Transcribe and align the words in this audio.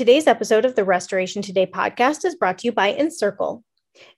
Today's 0.00 0.26
episode 0.26 0.64
of 0.64 0.76
the 0.76 0.84
Restoration 0.86 1.42
Today 1.42 1.66
podcast 1.66 2.24
is 2.24 2.34
brought 2.34 2.56
to 2.60 2.68
you 2.68 2.72
by 2.72 2.94
Encircle. 2.94 3.62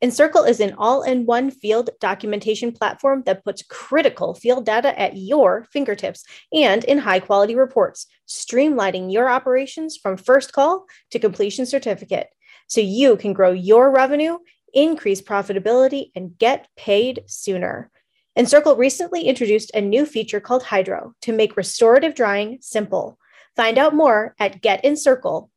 Encircle 0.01 0.45
is 0.45 0.61
an 0.61 0.77
all 0.79 1.03
in 1.03 1.27
one 1.27 1.51
field 1.51 1.91
documentation 2.01 2.71
platform 2.71 3.25
that 3.27 3.43
puts 3.43 3.65
critical 3.65 4.33
field 4.33 4.65
data 4.65 4.97
at 4.97 5.17
your 5.17 5.67
fingertips 5.73 6.23
and 6.53 6.85
in 6.85 6.99
high 6.99 7.19
quality 7.19 7.57
reports, 7.57 8.07
streamlining 8.29 9.13
your 9.13 9.29
operations 9.29 9.97
from 9.97 10.17
first 10.17 10.53
call 10.53 10.87
to 11.11 11.19
completion 11.19 11.67
certificate 11.67 12.29
so 12.69 12.81
you 12.81 13.17
can 13.17 13.33
grow 13.33 13.51
your 13.51 13.91
revenue, 13.91 14.39
increase 14.73 15.21
profitability, 15.21 16.13
and 16.15 16.39
get 16.39 16.69
paid 16.77 17.25
sooner. 17.27 17.91
Encircle 18.37 18.77
recently 18.77 19.23
introduced 19.23 19.73
a 19.75 19.81
new 19.81 20.07
feature 20.07 20.39
called 20.39 20.63
Hydro 20.63 21.15
to 21.23 21.33
make 21.33 21.57
restorative 21.57 22.15
drying 22.15 22.59
simple. 22.61 23.19
Find 23.57 23.79
out 23.79 23.97
more 23.97 24.37
at 24.39 24.63
getencircle.com. 24.63 25.49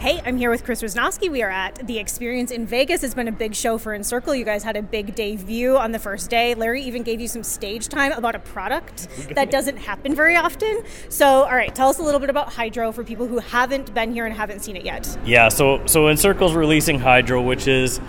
Hey, 0.00 0.20
I'm 0.24 0.36
here 0.36 0.50
with 0.50 0.64
Chris 0.64 0.82
Wisnowski. 0.82 1.30
We 1.30 1.42
are 1.42 1.50
at 1.50 1.86
the 1.86 1.98
Experience 1.98 2.50
in 2.50 2.66
Vegas. 2.66 3.04
It's 3.04 3.14
been 3.14 3.28
a 3.28 3.32
big 3.32 3.54
show 3.54 3.78
for 3.78 3.94
Encircle. 3.94 4.34
You 4.34 4.44
guys 4.44 4.64
had 4.64 4.76
a 4.76 4.82
big 4.82 5.14
debut 5.14 5.76
on 5.76 5.92
the 5.92 5.98
first 6.00 6.30
day. 6.30 6.54
Larry 6.54 6.82
even 6.82 7.04
gave 7.04 7.20
you 7.20 7.28
some 7.28 7.44
stage 7.44 7.88
time 7.88 8.10
about 8.12 8.34
a 8.34 8.40
product 8.40 9.06
that 9.34 9.52
doesn't 9.52 9.76
happen 9.76 10.16
very 10.16 10.34
often. 10.34 10.82
So, 11.10 11.26
all 11.26 11.54
right, 11.54 11.72
tell 11.74 11.90
us 11.90 11.98
a 11.98 12.02
little 12.02 12.20
bit 12.20 12.30
about 12.30 12.52
Hydro 12.52 12.90
for 12.90 13.04
people 13.04 13.28
who 13.28 13.38
haven't 13.38 13.94
been 13.94 14.12
here 14.12 14.26
and 14.26 14.34
haven't 14.34 14.60
seen 14.60 14.76
it 14.76 14.84
yet. 14.84 15.18
Yeah, 15.24 15.48
so 15.48 15.84
so 15.86 16.08
Encircle's 16.08 16.54
releasing 16.54 16.98
Hydro, 16.98 17.42
which 17.42 17.68
is 17.68 18.00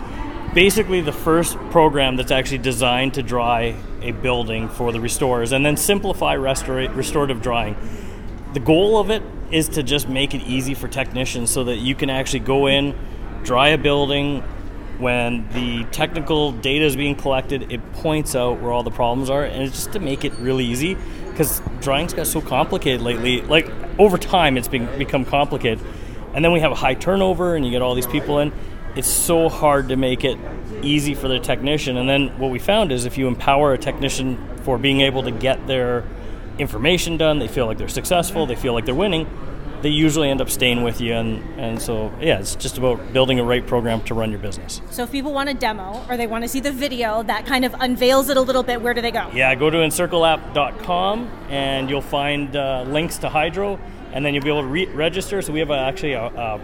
basically 0.53 1.01
the 1.01 1.11
first 1.11 1.57
program 1.69 2.15
that's 2.15 2.31
actually 2.31 2.57
designed 2.57 3.13
to 3.13 3.23
dry 3.23 3.75
a 4.01 4.11
building 4.11 4.67
for 4.69 4.91
the 4.91 4.99
restorers 4.99 5.51
and 5.51 5.65
then 5.65 5.77
simplify 5.77 6.35
restora- 6.35 6.93
restorative 6.95 7.41
drying. 7.41 7.75
The 8.53 8.59
goal 8.59 8.97
of 8.99 9.11
it 9.11 9.21
is 9.51 9.69
to 9.69 9.83
just 9.83 10.09
make 10.09 10.33
it 10.33 10.41
easy 10.41 10.73
for 10.73 10.87
technicians 10.87 11.51
so 11.51 11.65
that 11.65 11.77
you 11.77 11.95
can 11.95 12.09
actually 12.09 12.39
go 12.39 12.67
in, 12.67 12.95
dry 13.43 13.69
a 13.69 13.77
building. 13.77 14.43
When 14.97 15.47
the 15.53 15.85
technical 15.91 16.51
data 16.51 16.83
is 16.83 16.97
being 16.97 17.15
collected, 17.15 17.71
it 17.71 17.93
points 17.93 18.35
out 18.35 18.59
where 18.59 18.71
all 18.71 18.83
the 18.83 18.91
problems 18.91 19.29
are, 19.29 19.45
and 19.45 19.63
it's 19.63 19.75
just 19.75 19.93
to 19.93 19.99
make 19.99 20.25
it 20.25 20.33
really 20.33 20.65
easy 20.65 20.97
because 21.29 21.61
drying's 21.79 22.13
got 22.13 22.27
so 22.27 22.41
complicated 22.41 22.99
lately. 22.99 23.41
Like 23.41 23.71
over 23.97 24.17
time, 24.17 24.57
it's 24.57 24.67
been 24.67 24.87
become 24.97 25.23
complicated, 25.23 25.79
and 26.33 26.43
then 26.43 26.51
we 26.51 26.59
have 26.59 26.73
a 26.73 26.75
high 26.75 26.95
turnover, 26.95 27.55
and 27.55 27.63
you 27.63 27.71
get 27.71 27.81
all 27.81 27.95
these 27.95 28.07
people 28.07 28.39
in. 28.39 28.51
It's 28.99 29.09
so 29.09 29.47
hard 29.47 29.87
to 29.89 29.95
make 29.95 30.25
it 30.25 30.37
easy 30.81 31.13
for 31.13 31.29
the 31.29 31.39
technician. 31.39 31.95
And 31.95 32.09
then 32.09 32.37
what 32.37 32.51
we 32.51 32.59
found 32.59 32.91
is 32.91 33.05
if 33.05 33.17
you 33.17 33.29
empower 33.29 33.71
a 33.71 33.77
technician 33.77 34.37
for 34.63 34.77
being 34.77 34.99
able 34.99 35.23
to 35.23 35.31
get 35.31 35.67
their 35.67 36.03
information 36.57 37.15
done, 37.15 37.39
they 37.39 37.47
feel 37.47 37.65
like 37.65 37.77
they're 37.77 37.87
successful, 37.87 38.45
they 38.45 38.57
feel 38.57 38.73
like 38.73 38.83
they're 38.83 38.93
winning, 38.93 39.25
they 39.83 39.87
usually 39.87 40.29
end 40.29 40.41
up 40.41 40.49
staying 40.49 40.83
with 40.83 40.99
you. 40.99 41.13
And, 41.13 41.41
and 41.57 41.81
so, 41.81 42.11
yeah, 42.19 42.39
it's 42.39 42.57
just 42.57 42.77
about 42.77 43.13
building 43.13 43.39
a 43.39 43.43
right 43.45 43.65
program 43.65 44.01
to 44.03 44.13
run 44.13 44.31
your 44.31 44.41
business. 44.41 44.81
So 44.89 45.03
if 45.03 45.13
people 45.13 45.31
want 45.31 45.47
a 45.47 45.53
demo 45.53 46.05
or 46.09 46.17
they 46.17 46.27
want 46.27 46.43
to 46.43 46.49
see 46.49 46.59
the 46.59 46.73
video 46.73 47.23
that 47.23 47.45
kind 47.45 47.63
of 47.63 47.73
unveils 47.79 48.27
it 48.27 48.35
a 48.35 48.41
little 48.41 48.63
bit, 48.63 48.81
where 48.81 48.93
do 48.93 48.99
they 48.99 49.11
go? 49.11 49.31
Yeah, 49.33 49.55
go 49.55 49.69
to 49.69 49.77
encircleapp.com 49.77 51.25
and 51.47 51.89
you'll 51.89 52.01
find 52.01 52.53
uh, 52.53 52.83
links 52.85 53.17
to 53.19 53.29
Hydro, 53.29 53.79
and 54.11 54.25
then 54.25 54.33
you'll 54.33 54.43
be 54.43 54.49
able 54.49 54.63
to 54.63 54.67
re- 54.67 54.87
register. 54.87 55.41
So 55.41 55.53
we 55.53 55.59
have 55.59 55.69
a, 55.69 55.77
actually 55.77 56.15
a, 56.15 56.25
a, 56.25 56.61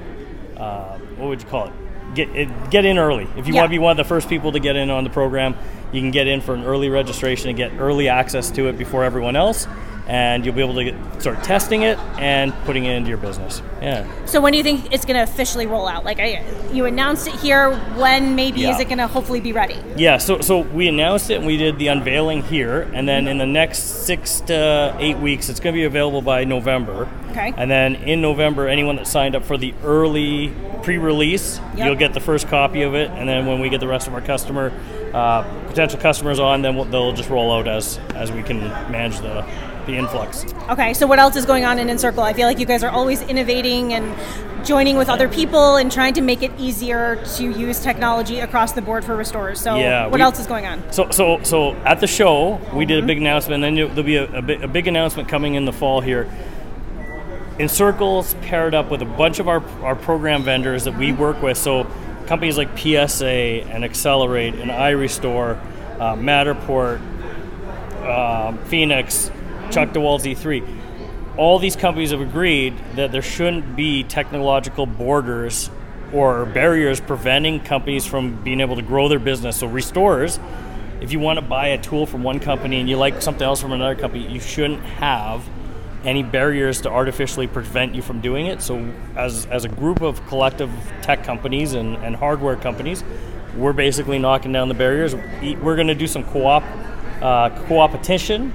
a, 0.57 0.99
what 1.15 1.29
would 1.29 1.41
you 1.41 1.47
call 1.47 1.67
it? 1.67 1.73
Get, 2.13 2.29
eh, 2.35 2.45
get 2.69 2.85
in 2.85 2.97
early. 2.97 3.27
If 3.35 3.47
you 3.47 3.53
Yeah. 3.53 3.61
want 3.61 3.69
to 3.69 3.75
be 3.75 3.79
one 3.79 3.91
of 3.91 3.97
the 3.97 4.03
first 4.03 4.29
people 4.29 4.51
to 4.51 4.59
get 4.59 4.75
in 4.75 4.89
on 4.89 5.03
the 5.03 5.09
program, 5.09 5.55
you 5.91 6.01
can 6.01 6.11
get 6.11 6.27
in 6.27 6.39
for 6.41 6.53
an 6.53 6.63
early 6.63 6.89
registration 6.89 7.49
and 7.49 7.57
get 7.57 7.71
early 7.79 8.07
access 8.07 8.51
to 8.51 8.67
it 8.67 8.77
before 8.77 9.03
everyone 9.03 9.35
else. 9.35 9.67
And 10.07 10.45
you'll 10.45 10.53
be 10.53 10.61
able 10.61 10.75
to 10.75 10.83
get, 10.83 10.95
start 11.21 11.43
testing 11.43 11.81
it 11.81 11.97
and 12.19 12.53
putting 12.65 12.85
it 12.85 12.91
into 12.95 13.09
your 13.09 13.17
business. 13.17 13.61
Yeah. 13.81 14.05
So 14.25 14.39
when 14.39 14.51
do 14.51 14.57
you 14.57 14.63
think 14.63 14.93
it's 14.93 15.03
going 15.03 15.15
to 15.17 15.23
officially 15.23 15.65
roll 15.65 15.87
out? 15.87 16.05
Like 16.05 16.19
I, 16.19 16.43
you 16.71 16.85
announced 16.85 17.27
it 17.27 17.33
here. 17.35 17.71
When 17.95 18.35
maybe 18.35 18.61
Yeah. 18.61 18.75
is 18.75 18.79
it 18.79 18.85
going 18.85 18.99
to 18.99 19.07
hopefully 19.07 19.39
be 19.41 19.51
ready? 19.51 19.77
Yeah, 19.95 20.17
so 20.17 20.41
so 20.41 20.59
we 20.59 20.87
announced 20.87 21.31
it 21.31 21.37
and 21.37 21.45
we 21.47 21.57
did 21.57 21.79
the 21.79 21.87
unveiling 21.87 22.43
here, 22.43 22.83
and 22.93 23.07
then 23.09 23.27
in 23.27 23.37
the 23.39 23.45
next 23.47 24.05
six 24.05 24.41
to 24.41 24.95
eight 24.99 25.17
weeks, 25.17 25.49
it's 25.49 25.59
going 25.59 25.73
to 25.73 25.79
be 25.79 25.85
available 25.85 26.21
by 26.21 26.43
November. 26.43 27.09
Okay. 27.31 27.53
And 27.57 27.69
then 27.71 27.95
in 27.95 28.21
November, 28.21 28.67
anyone 28.67 28.97
that 28.97 29.07
signed 29.07 29.35
up 29.35 29.43
for 29.43 29.57
the 29.57 29.73
early 29.83 30.53
pre-release, 30.83 31.59
Yep. 31.75 31.85
you'll 31.87 31.95
get 31.95 32.13
the 32.13 32.19
first 32.19 32.47
copy 32.47 32.83
of 32.83 32.93
it, 32.93 33.09
and 33.09 33.27
then 33.27 33.45
when 33.47 33.59
we 33.59 33.69
get 33.69 33.79
the 33.79 33.87
rest 33.87 34.07
of 34.07 34.13
our 34.13 34.21
customer 34.21 34.71
uh, 35.15 35.43
potential 35.67 35.97
customers 35.99 36.39
on, 36.39 36.61
then 36.61 36.75
we'll, 36.75 36.85
they'll 36.85 37.13
just 37.13 37.29
roll 37.29 37.53
out 37.53 37.67
as 37.67 37.97
as 38.15 38.31
we 38.31 38.43
can 38.43 38.59
manage 38.91 39.17
the 39.19 39.45
the 39.85 39.95
influx. 39.95 40.43
Okay. 40.69 40.93
So 40.93 41.07
what 41.07 41.19
else 41.19 41.35
is 41.35 41.45
going 41.45 41.63
on 41.63 41.79
in 41.79 41.89
Encircle? 41.89 42.21
I 42.23 42.33
feel 42.33 42.47
like 42.47 42.59
you 42.59 42.65
guys 42.65 42.83
are 42.83 42.89
always 42.89 43.21
innovating 43.21 43.93
and 43.93 44.15
joining 44.65 44.97
with 44.97 45.09
other 45.09 45.29
people 45.29 45.75
and 45.75 45.91
trying 45.91 46.15
to 46.15 46.21
make 46.21 46.41
it 46.41 46.51
easier 46.57 47.23
to 47.37 47.43
use 47.43 47.79
technology 47.79 48.39
across 48.39 48.71
the 48.73 48.81
board 48.81 49.05
for 49.05 49.15
restorers. 49.15 49.61
So 49.61 49.75
Yeah, 49.75 50.05
what 50.07 50.15
we- 50.15 50.21
else 50.21 50.39
is 50.39 50.47
going 50.47 50.65
on? 50.65 50.81
So, 50.91 51.11
so, 51.11 51.39
so 51.43 51.73
at 51.85 51.99
the 51.99 52.07
show, 52.07 52.59
we 52.73 52.85
did 52.85 53.03
a 53.03 53.05
big 53.05 53.19
announcement. 53.19 53.63
And 53.63 53.77
then 53.77 53.87
there'll 53.89 54.03
be 54.03 54.15
a, 54.15 54.39
a, 54.39 54.41
big, 54.41 54.63
a 54.63 54.67
big 54.67 54.87
announcement 54.87 55.29
coming 55.29 55.53
in 55.53 55.65
the 55.65 55.73
fall 55.73 56.01
here. 56.01 56.27
Encircle's 57.59 58.33
paired 58.41 58.73
up 58.73 58.89
with 58.89 59.03
a 59.03 59.05
bunch 59.05 59.37
of 59.39 59.47
our, 59.47 59.63
our 59.83 59.95
program 59.95 60.43
vendors 60.43 60.83
that 60.85 60.97
we 60.97 61.11
work 61.11 61.41
with. 61.43 61.57
So, 61.57 61.85
companies 62.27 62.57
like 62.57 62.77
PSA 62.77 63.25
and 63.25 63.83
Accelerate 63.83 64.55
and 64.55 64.71
iRestore, 64.71 65.59
uh, 65.99 66.15
Matterport, 66.15 66.99
um, 68.05 68.57
Phoenix, 68.65 69.31
Chuck 69.71 69.89
DeWalt 69.89 70.21
Z3. 70.21 71.37
All 71.37 71.59
these 71.59 71.75
companies 71.75 72.11
have 72.11 72.21
agreed 72.21 72.73
that 72.95 73.11
there 73.11 73.21
shouldn't 73.21 73.75
be 73.75 74.03
technological 74.03 74.85
borders 74.85 75.69
or 76.13 76.45
barriers 76.45 76.99
preventing 76.99 77.59
companies 77.59 78.05
from 78.05 78.41
being 78.43 78.61
able 78.61 78.75
to 78.75 78.81
grow 78.81 79.07
their 79.09 79.19
business. 79.19 79.57
So, 79.57 79.67
restorers, 79.67 80.39
if 81.01 81.11
you 81.11 81.19
want 81.19 81.39
to 81.39 81.45
buy 81.45 81.67
a 81.67 81.77
tool 81.77 82.05
from 82.05 82.23
one 82.23 82.39
company 82.39 82.79
and 82.79 82.89
you 82.89 82.95
like 82.95 83.21
something 83.21 83.43
else 83.43 83.61
from 83.61 83.73
another 83.73 83.95
company, 83.95 84.27
you 84.27 84.39
shouldn't 84.39 84.81
have 84.81 85.43
any 86.05 86.23
barriers 86.23 86.81
to 86.81 86.89
artificially 86.89 87.47
prevent 87.47 87.95
you 87.95 88.01
from 88.01 88.21
doing 88.21 88.45
it. 88.45 88.61
So, 88.61 88.91
as, 89.15 89.45
as 89.47 89.65
a 89.65 89.69
group 89.69 90.01
of 90.01 90.25
collective 90.27 90.71
tech 91.01 91.23
companies 91.23 91.73
and, 91.73 91.97
and 91.97 92.15
hardware 92.15 92.55
companies, 92.55 93.03
we're 93.57 93.73
basically 93.73 94.19
knocking 94.19 94.51
down 94.51 94.67
the 94.67 94.73
barriers. 94.73 95.15
We're 95.15 95.75
going 95.75 95.87
to 95.87 95.95
do 95.95 96.07
some 96.07 96.23
co-op, 96.23 96.63
uh, 97.21 97.49
co-opetition. 97.67 98.53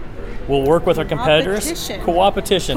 We'll 0.49 0.65
work 0.65 0.85
with 0.85 0.99
our 0.99 1.05
competitors. 1.05 1.65
Co-opetition? 1.65 2.05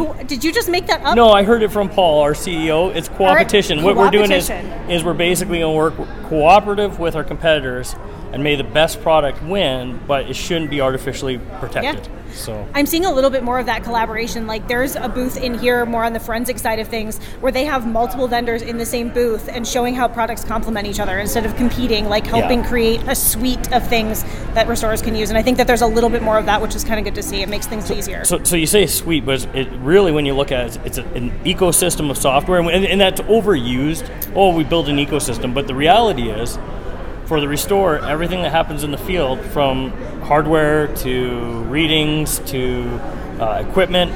Co-opetition. 0.05 0.27
Did 0.27 0.43
you 0.43 0.53
just 0.53 0.69
make 0.69 0.87
that 0.87 1.01
up? 1.01 1.15
No, 1.15 1.31
I 1.31 1.43
heard 1.43 1.63
it 1.63 1.71
from 1.71 1.89
Paul, 1.89 2.21
our 2.21 2.33
CEO. 2.33 2.95
It's 2.95 3.09
co-opetition. 3.09 3.79
right, 3.79 3.85
what 3.85 3.95
we're 3.95 4.11
doing 4.11 4.31
is, 4.31 4.49
is 4.89 5.03
we're 5.03 5.13
basically 5.13 5.59
going 5.59 5.73
to 5.73 5.77
work 5.77 5.95
cooperative 6.29 6.99
with 6.99 7.15
our 7.15 7.23
competitors 7.23 7.95
and 8.31 8.43
may 8.43 8.55
the 8.55 8.63
best 8.63 9.01
product 9.01 9.41
win, 9.43 9.99
but 10.07 10.29
it 10.29 10.35
shouldn't 10.35 10.71
be 10.71 10.81
artificially 10.81 11.39
protected. 11.59 12.09
So 12.33 12.67
I'm 12.73 12.85
seeing 12.85 13.05
a 13.05 13.11
little 13.11 13.29
bit 13.29 13.43
more 13.43 13.59
of 13.59 13.65
that 13.67 13.83
collaboration. 13.83 14.47
Like 14.47 14.67
there's 14.67 14.95
a 14.95 15.07
booth 15.07 15.37
in 15.37 15.57
here 15.57 15.85
more 15.85 16.03
on 16.03 16.13
the 16.13 16.19
forensic 16.19 16.59
side 16.59 16.79
of 16.79 16.87
things 16.87 17.17
where 17.39 17.51
they 17.51 17.65
have 17.65 17.85
multiple 17.87 18.27
vendors 18.27 18.61
in 18.61 18.77
the 18.77 18.85
same 18.85 19.09
booth 19.09 19.47
and 19.49 19.67
showing 19.67 19.93
how 19.95 20.07
products 20.07 20.43
complement 20.43 20.87
each 20.87 20.99
other 20.99 21.19
instead 21.19 21.45
of 21.45 21.55
competing, 21.55 22.09
like 22.09 22.25
helping 22.25 22.59
Yeah. 22.59 22.67
create 22.67 23.01
a 23.07 23.15
suite 23.15 23.71
of 23.71 23.87
things 23.87 24.23
that 24.53 24.67
restorers 24.67 25.01
can 25.01 25.15
use. 25.15 25.29
And 25.29 25.37
I 25.37 25.43
think 25.43 25.57
that 25.57 25.67
there's 25.67 25.81
a 25.81 25.87
little 25.87 26.09
bit 26.09 26.23
more 26.23 26.37
of 26.37 26.45
that, 26.47 26.61
which 26.61 26.75
is 26.75 26.83
kind 26.83 26.99
of 26.99 27.05
good 27.05 27.15
to 27.15 27.23
see. 27.23 27.41
It 27.41 27.49
makes 27.49 27.67
things 27.67 27.89
easier. 27.91 28.25
So, 28.25 28.43
so 28.43 28.55
you 28.55 28.65
say 28.67 28.85
suite, 28.87 29.25
but 29.25 29.45
it 29.55 29.71
really, 29.79 30.11
when 30.11 30.25
you 30.25 30.33
look 30.33 30.51
at 30.51 30.75
it, 30.75 30.79
it's 30.85 30.97
a, 30.97 31.03
an 31.13 31.31
ecosystem 31.43 32.09
of 32.09 32.17
software, 32.17 32.59
and, 32.59 32.85
and 32.85 32.99
that's 32.99 33.21
overused. 33.21 34.09
Oh, 34.35 34.55
we 34.55 34.63
build 34.63 34.89
an 34.89 34.97
ecosystem, 34.97 35.53
but 35.53 35.67
the 35.67 35.75
reality 35.75 36.29
is, 36.29 36.57
for 37.33 37.41
the 37.41 37.47
restore, 37.47 37.97
everything 37.97 38.43
that 38.43 38.51
happens 38.51 38.83
in 38.83 38.91
the 38.91 38.97
field, 38.97 39.39
from 39.39 39.89
hardware 40.21 40.85
to 40.95 41.63
readings 41.63 42.37
to 42.37 42.83
uh, 43.39 43.65
equipment, 43.67 44.11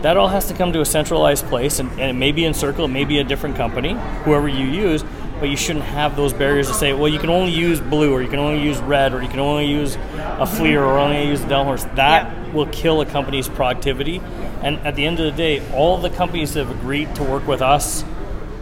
that 0.00 0.16
all 0.16 0.28
has 0.28 0.48
to 0.48 0.54
come 0.54 0.72
to 0.72 0.80
a 0.80 0.84
centralized 0.86 1.44
place, 1.48 1.80
and, 1.80 1.90
and 2.00 2.00
it 2.00 2.14
may 2.14 2.32
be 2.32 2.46
Encircle, 2.46 2.86
it 2.86 2.88
may 2.88 3.04
be 3.04 3.18
a 3.18 3.24
different 3.24 3.56
company, 3.56 3.92
whoever 4.24 4.48
you 4.48 4.64
use. 4.64 5.04
But 5.38 5.50
you 5.50 5.56
shouldn't 5.58 5.84
have 5.84 6.16
those 6.16 6.32
barriers 6.32 6.68
to 6.68 6.72
say, 6.72 6.94
well, 6.94 7.08
you 7.08 7.18
can 7.18 7.28
only 7.28 7.52
use 7.52 7.78
blue, 7.78 8.10
or 8.10 8.22
you 8.22 8.28
can 8.30 8.38
only 8.38 8.64
use 8.64 8.78
red, 8.78 9.12
or 9.12 9.20
you 9.22 9.28
can 9.28 9.40
only 9.40 9.66
use 9.66 9.96
a 9.96 10.46
FLIR, 10.46 10.78
or 10.80 10.98
only 10.98 11.26
use 11.26 11.42
a 11.42 11.46
Delmhorst. 11.48 11.94
That 11.96 12.24
Yeah. 12.24 12.52
will 12.54 12.66
kill 12.68 13.02
a 13.02 13.04
company's 13.04 13.50
productivity. 13.50 14.22
And 14.62 14.78
at 14.78 14.94
the 14.94 15.04
end 15.04 15.20
of 15.20 15.26
the 15.26 15.32
day, 15.32 15.60
all 15.74 15.98
the 15.98 16.08
companies 16.08 16.54
that 16.54 16.64
have 16.64 16.74
agreed 16.74 17.14
to 17.16 17.22
work 17.22 17.46
with 17.46 17.60
us 17.60 18.02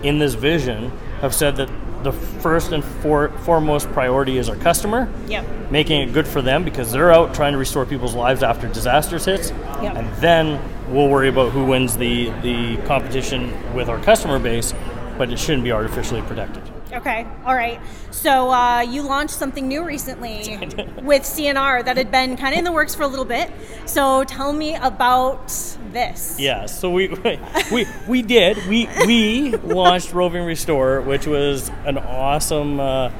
in 0.02 0.18
this 0.18 0.34
vision 0.34 0.90
have 1.20 1.32
said 1.32 1.54
that 1.58 1.70
the 2.02 2.12
first 2.12 2.72
and 2.72 2.82
for, 2.84 3.28
foremost 3.44 3.90
priority 3.92 4.38
is 4.38 4.48
our 4.48 4.56
customer, 4.56 5.08
Yep. 5.28 5.44
making 5.70 6.00
it 6.02 6.12
good 6.12 6.26
for 6.26 6.40
them 6.42 6.64
because 6.64 6.90
they're 6.92 7.12
out 7.12 7.34
trying 7.34 7.52
to 7.52 7.58
restore 7.58 7.84
people's 7.86 8.14
lives 8.14 8.42
after 8.42 8.68
disasters 8.68 9.24
hits, 9.26 9.52
Yep. 9.82 9.96
and 9.96 10.08
then 10.16 10.58
we'll 10.88 11.08
worry 11.08 11.28
about 11.28 11.52
who 11.52 11.64
wins 11.64 11.96
the 11.96 12.30
the 12.42 12.76
competition 12.86 13.52
with 13.74 13.88
our 13.88 13.98
customer 13.98 14.38
base. 14.38 14.72
But 15.18 15.30
it 15.30 15.38
shouldn't 15.38 15.64
be 15.64 15.72
artificially 15.72 16.22
protected. 16.22 16.62
Okay, 16.92 17.26
all 17.44 17.54
right. 17.54 17.80
So 18.10 18.50
uh, 18.50 18.80
you 18.80 19.02
launched 19.02 19.34
something 19.34 19.68
new 19.68 19.84
recently 19.84 20.58
with 21.02 21.24
C&R 21.24 21.82
that 21.84 21.96
had 21.96 22.10
been 22.10 22.36
kind 22.36 22.52
of 22.52 22.58
in 22.58 22.64
the 22.64 22.72
works 22.72 22.94
for 22.94 23.04
a 23.04 23.06
little 23.06 23.24
bit. 23.24 23.50
So 23.86 24.24
tell 24.24 24.52
me 24.52 24.74
about 24.74 25.46
this. 25.92 26.36
Yeah, 26.38 26.66
so 26.66 26.90
we 26.90 27.08
we 27.72 27.86
we 28.08 28.22
did 28.22 28.56
we 28.66 28.88
we 29.06 29.50
launched 29.56 30.12
Roving 30.12 30.44
Restore, 30.44 31.00
which 31.02 31.26
was 31.26 31.70
an 31.84 31.96
awesome. 31.98 32.80
Uh, 32.80 33.12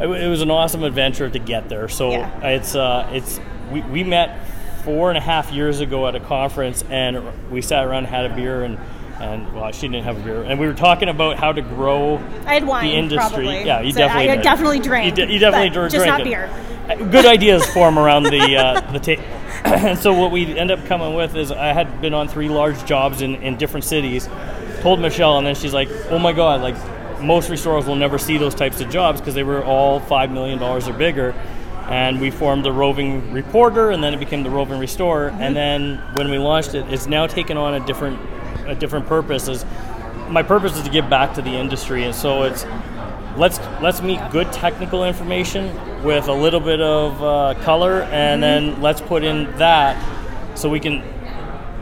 it 0.00 0.28
was 0.28 0.42
an 0.42 0.50
awesome 0.50 0.82
adventure 0.82 1.30
to 1.30 1.38
get 1.38 1.68
there. 1.68 1.88
So 1.88 2.10
Yeah. 2.10 2.46
it's 2.48 2.74
uh, 2.74 3.08
it's 3.12 3.38
we, 3.70 3.82
we 3.82 4.02
met 4.04 4.48
four 4.84 5.08
and 5.10 5.16
a 5.18 5.20
half 5.20 5.52
years 5.52 5.78
ago 5.78 6.08
at 6.08 6.16
a 6.16 6.20
conference, 6.20 6.82
and 6.90 7.22
we 7.50 7.62
sat 7.62 7.84
around 7.84 8.04
and 8.04 8.06
had 8.08 8.30
a 8.30 8.34
beer 8.34 8.64
and. 8.64 8.78
And 9.20 9.52
well, 9.54 9.70
she 9.70 9.88
didn't 9.88 10.04
have 10.04 10.18
a 10.18 10.22
beer, 10.22 10.42
and 10.42 10.58
we 10.58 10.66
were 10.66 10.74
talking 10.74 11.08
about 11.08 11.38
how 11.38 11.52
to 11.52 11.62
grow 11.62 12.16
I 12.46 12.54
had 12.54 12.66
wine, 12.66 12.86
the 12.86 12.94
industry. 12.94 13.28
probably. 13.44 13.64
Yeah, 13.64 13.80
you 13.80 13.92
So 13.92 13.98
definitely 13.98 14.30
I 14.30 14.36
definitely 14.36 14.80
drank. 14.80 15.16
You, 15.16 15.26
de- 15.26 15.32
you 15.32 15.38
definitely 15.38 15.68
but 15.68 15.74
dr- 15.74 15.92
just 15.92 16.06
not 16.06 16.24
beer. 16.24 16.50
Uh, 16.88 16.96
Good 16.96 17.26
ideas 17.36 17.64
form 17.72 17.98
around 17.98 18.24
the 18.24 18.56
uh, 18.56 18.80
the 18.92 18.98
table. 18.98 19.22
and 19.64 19.96
so 20.06 20.12
what 20.12 20.32
we 20.32 20.58
end 20.58 20.70
up 20.72 20.84
coming 20.86 21.14
with 21.14 21.36
is 21.36 21.52
I 21.52 21.68
had 21.72 22.00
been 22.00 22.14
on 22.14 22.26
three 22.26 22.48
large 22.48 22.84
jobs 22.84 23.22
in, 23.22 23.36
in 23.36 23.56
different 23.58 23.84
cities. 23.84 24.28
Told 24.80 24.98
Michelle, 24.98 25.38
and 25.38 25.46
then 25.46 25.54
she's 25.54 25.72
like, 25.74 25.88
"Oh 26.10 26.18
my 26.18 26.32
god! 26.32 26.60
Like 26.60 26.74
most 27.22 27.48
restorers 27.48 27.86
will 27.86 27.94
never 27.94 28.18
see 28.18 28.38
those 28.38 28.54
types 28.56 28.80
of 28.80 28.90
jobs 28.90 29.20
because 29.20 29.34
they 29.34 29.44
were 29.44 29.62
all 29.64 30.00
five 30.00 30.32
million 30.32 30.58
dollars 30.58 30.88
or 30.88 30.92
bigger." 30.94 31.32
And 31.86 32.20
we 32.20 32.30
formed 32.30 32.64
the 32.64 32.72
Roving 32.72 33.32
Reporter, 33.32 33.90
and 33.90 34.02
then 34.02 34.14
it 34.14 34.18
became 34.20 34.42
the 34.42 34.50
Roving 34.50 34.78
Restore. 34.78 35.28
And 35.28 35.54
then 35.54 35.98
when 36.14 36.30
we 36.30 36.38
launched 36.38 36.74
it, 36.74 36.90
it's 36.92 37.06
now 37.06 37.26
taken 37.26 37.56
on 37.58 37.74
a 37.74 37.84
different 37.86 38.18
a 38.66 38.74
different 38.74 39.06
purpose. 39.06 39.48
Is 39.48 39.64
my 40.28 40.42
purpose 40.42 40.76
is 40.76 40.82
to 40.84 40.90
give 40.90 41.08
back 41.10 41.34
to 41.34 41.42
the 41.42 41.50
industry, 41.50 42.04
and 42.04 42.14
so 42.14 42.42
it's 42.44 42.64
let's 43.36 43.58
let's 43.80 44.02
meet 44.02 44.20
good 44.30 44.52
technical 44.52 45.04
information 45.04 45.74
with 46.02 46.28
a 46.28 46.32
little 46.32 46.60
bit 46.60 46.80
of 46.80 47.22
uh, 47.22 47.54
color, 47.62 48.02
and 48.02 48.42
then 48.42 48.80
let's 48.82 49.00
put 49.00 49.24
in 49.24 49.44
that 49.58 49.96
so 50.56 50.68
we 50.68 50.80
can 50.80 51.02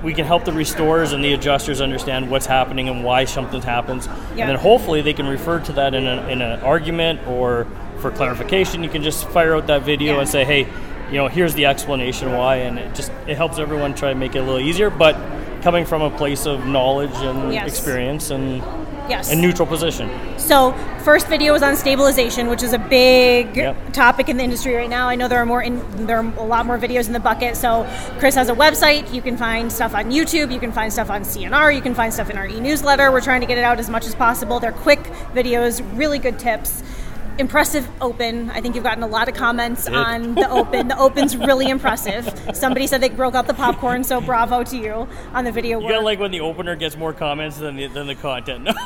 we 0.02 0.14
can 0.14 0.24
help 0.24 0.44
the 0.46 0.52
restorers 0.52 1.12
and 1.12 1.22
the 1.22 1.34
adjusters 1.34 1.80
understand 1.82 2.30
what's 2.30 2.46
happening 2.46 2.88
and 2.88 3.04
why 3.04 3.24
something 3.26 3.60
happens, 3.60 4.06
Yeah. 4.06 4.12
and 4.42 4.48
then 4.50 4.56
hopefully 4.56 5.02
they 5.02 5.12
can 5.12 5.26
refer 5.26 5.60
to 5.60 5.72
that 5.74 5.92
in, 5.94 6.06
a, 6.06 6.26
in 6.28 6.40
an 6.40 6.60
argument 6.60 7.26
or 7.26 7.66
for 7.98 8.10
clarification. 8.10 8.82
You 8.82 8.88
can 8.88 9.02
just 9.02 9.28
fire 9.28 9.54
out 9.54 9.66
that 9.66 9.82
video 9.82 10.14
Yeah. 10.14 10.20
and 10.20 10.28
say, 10.28 10.44
hey, 10.44 10.66
you 11.10 11.16
know, 11.16 11.28
here's 11.28 11.52
the 11.52 11.66
explanation 11.66 12.32
why, 12.32 12.56
and 12.56 12.78
it 12.78 12.94
just 12.94 13.12
it 13.26 13.36
helps 13.36 13.58
everyone 13.58 13.94
try 13.94 14.08
to 14.08 14.14
make 14.14 14.34
it 14.34 14.38
a 14.38 14.42
little 14.42 14.60
easier, 14.60 14.88
but 14.88 15.16
coming 15.62 15.84
from 15.84 16.02
a 16.02 16.10
place 16.10 16.46
of 16.46 16.66
knowledge 16.66 17.14
and 17.16 17.52
Yes. 17.52 17.68
experience 17.68 18.30
and 18.30 18.62
Yes. 19.08 19.30
a 19.32 19.36
neutral 19.36 19.66
position. 19.66 20.08
So, 20.36 20.72
first 21.04 21.26
video 21.26 21.52
was 21.52 21.62
on 21.62 21.76
stabilization, 21.76 22.48
which 22.48 22.62
is 22.62 22.72
a 22.72 22.78
big 22.78 23.56
Yep. 23.56 23.92
topic 23.92 24.28
in 24.28 24.36
the 24.36 24.44
industry 24.44 24.74
right 24.74 24.88
now. 24.88 25.08
I 25.08 25.16
know 25.16 25.26
there 25.28 25.40
are 25.40 25.46
more 25.46 25.62
in, 25.62 25.82
there 26.06 26.18
are 26.18 26.26
a 26.38 26.44
lot 26.44 26.64
more 26.66 26.78
videos 26.78 27.06
in 27.06 27.12
the 27.12 27.20
bucket. 27.20 27.56
So, 27.56 27.86
Chris 28.18 28.34
has 28.36 28.48
a 28.48 28.54
website. 28.54 29.12
You 29.12 29.20
can 29.22 29.36
find 29.36 29.70
stuff 29.72 29.94
on 29.94 30.10
YouTube. 30.10 30.52
You 30.52 30.60
can 30.60 30.72
find 30.72 30.92
stuff 30.92 31.10
on 31.10 31.24
C&R. 31.24 31.72
You 31.72 31.80
can 31.80 31.94
find 31.94 32.12
stuff 32.12 32.30
in 32.30 32.38
our 32.38 32.46
e-newsletter. 32.46 33.10
We're 33.10 33.20
trying 33.20 33.40
to 33.40 33.46
get 33.46 33.58
it 33.58 33.64
out 33.64 33.78
as 33.78 33.90
much 33.90 34.06
as 34.06 34.14
possible. 34.14 34.60
They're 34.60 34.72
quick 34.72 35.00
videos, 35.34 35.82
really 35.94 36.18
good 36.18 36.38
tips. 36.38 36.82
Impressive 37.40 37.88
open. 38.02 38.50
I 38.50 38.60
think 38.60 38.74
you've 38.74 38.84
gotten 38.84 39.02
a 39.02 39.06
lot 39.06 39.26
of 39.26 39.34
comments 39.34 39.86
Did. 39.86 39.94
on 39.94 40.34
the 40.34 40.48
open. 40.50 40.88
The 40.88 40.98
open's 40.98 41.34
really 41.34 41.70
impressive. 41.70 42.28
Somebody 42.52 42.86
said 42.86 43.00
they 43.00 43.08
broke 43.08 43.34
out 43.34 43.46
the 43.46 43.54
popcorn, 43.54 44.04
so 44.04 44.20
bravo 44.20 44.62
to 44.64 44.76
you 44.76 45.08
on 45.32 45.44
the 45.44 45.50
video. 45.50 45.80
You 45.80 45.86
work. 45.86 46.02
like 46.02 46.18
when 46.20 46.32
the 46.32 46.40
opener 46.40 46.76
gets 46.76 46.98
more 46.98 47.14
comments 47.14 47.56
than 47.56 47.76
the, 47.76 47.86
than 47.86 48.06
the 48.08 48.14
content. 48.14 48.68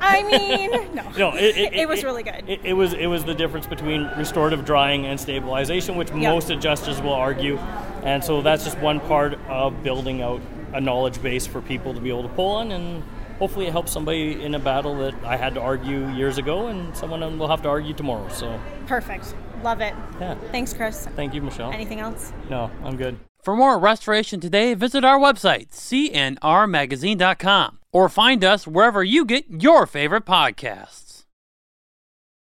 I 0.00 0.22
mean, 0.22 0.94
no. 0.94 1.10
no, 1.18 1.36
it, 1.36 1.56
it, 1.56 1.74
It 1.74 1.88
was 1.88 2.02
really 2.02 2.22
good. 2.22 2.44
It, 2.48 2.72
was 2.72 2.94
it 2.94 3.06
was 3.06 3.24
the 3.26 3.34
difference 3.34 3.66
between 3.66 4.10
restorative 4.16 4.64
drying 4.64 5.04
and 5.04 5.20
stabilization, 5.20 5.96
which 5.96 6.08
Yeah. 6.10 6.32
most 6.32 6.48
adjusters 6.48 7.02
will 7.02 7.12
argue, 7.12 7.58
and 8.04 8.24
so 8.24 8.40
that's 8.40 8.64
just 8.64 8.78
one 8.78 9.00
part 9.00 9.38
of 9.48 9.82
building 9.82 10.22
out 10.22 10.40
a 10.72 10.80
knowledge 10.80 11.20
base 11.22 11.46
for 11.46 11.60
people 11.60 11.92
to 11.92 12.00
be 12.00 12.08
able 12.08 12.22
to 12.22 12.28
pull 12.30 12.52
on, 12.56 12.72
and 12.72 13.02
hopefully 13.40 13.66
it 13.66 13.72
helps 13.72 13.90
somebody 13.90 14.40
in 14.44 14.54
a 14.54 14.58
battle 14.60 14.96
that 14.98 15.14
I 15.24 15.36
had 15.36 15.54
to 15.54 15.60
argue 15.60 16.08
years 16.10 16.38
ago, 16.38 16.68
and 16.68 16.96
someone 16.96 17.38
will 17.38 17.48
have 17.48 17.62
to 17.62 17.68
argue 17.68 17.94
tomorrow. 17.94 18.28
So 18.28 18.60
Perfect. 18.86 19.34
Love 19.64 19.80
it. 19.80 19.94
Yeah. 20.20 20.36
Thanks, 20.52 20.72
Chris. 20.72 21.08
thank 21.16 21.34
you, 21.34 21.42
Michelle. 21.42 21.72
Anything 21.72 21.98
else? 21.98 22.32
No, 22.48 22.70
I'm 22.84 22.96
good. 22.96 23.18
For 23.42 23.56
more 23.56 23.78
Restoration 23.78 24.38
Today, 24.38 24.74
visit 24.74 25.02
our 25.04 25.18
website, 25.18 25.70
cnrmagazine.com, 25.70 27.78
or 27.90 28.08
find 28.08 28.44
us 28.44 28.66
wherever 28.66 29.02
you 29.02 29.24
get 29.24 29.44
your 29.48 29.86
favorite 29.86 30.26
podcasts. 30.26 31.09